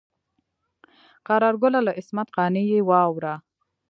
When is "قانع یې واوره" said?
2.35-3.35